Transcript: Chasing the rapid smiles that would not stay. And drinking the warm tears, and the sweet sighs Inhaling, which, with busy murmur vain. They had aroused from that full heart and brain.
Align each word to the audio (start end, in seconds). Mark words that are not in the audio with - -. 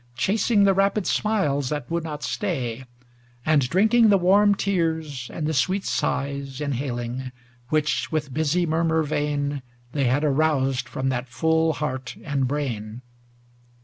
Chasing 0.15 0.63
the 0.63 0.73
rapid 0.73 1.05
smiles 1.05 1.69
that 1.69 1.91
would 1.91 2.03
not 2.03 2.23
stay. 2.23 2.85
And 3.45 3.69
drinking 3.69 4.09
the 4.09 4.17
warm 4.17 4.55
tears, 4.55 5.29
and 5.31 5.45
the 5.45 5.53
sweet 5.53 5.85
sighs 5.85 6.59
Inhaling, 6.59 7.31
which, 7.69 8.11
with 8.11 8.33
busy 8.33 8.65
murmur 8.65 9.03
vain. 9.03 9.61
They 9.91 10.05
had 10.05 10.23
aroused 10.23 10.89
from 10.89 11.09
that 11.09 11.29
full 11.29 11.73
heart 11.73 12.17
and 12.25 12.47
brain. 12.47 13.03